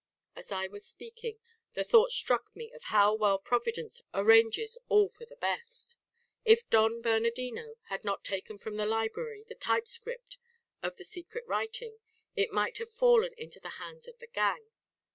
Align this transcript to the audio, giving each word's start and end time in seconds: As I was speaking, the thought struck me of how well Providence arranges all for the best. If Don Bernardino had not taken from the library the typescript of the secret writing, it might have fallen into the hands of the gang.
As 0.35 0.51
I 0.51 0.65
was 0.65 0.83
speaking, 0.83 1.37
the 1.73 1.83
thought 1.83 2.09
struck 2.11 2.55
me 2.55 2.71
of 2.71 2.85
how 2.85 3.13
well 3.13 3.37
Providence 3.37 4.01
arranges 4.15 4.79
all 4.89 5.07
for 5.09 5.25
the 5.27 5.35
best. 5.35 5.95
If 6.43 6.67
Don 6.71 7.03
Bernardino 7.03 7.75
had 7.89 8.03
not 8.03 8.23
taken 8.23 8.57
from 8.57 8.77
the 8.77 8.87
library 8.87 9.43
the 9.47 9.53
typescript 9.53 10.39
of 10.81 10.97
the 10.97 11.05
secret 11.05 11.45
writing, 11.45 11.99
it 12.35 12.51
might 12.51 12.79
have 12.79 12.89
fallen 12.89 13.35
into 13.37 13.59
the 13.59 13.77
hands 13.77 14.07
of 14.07 14.17
the 14.17 14.25
gang. 14.25 14.71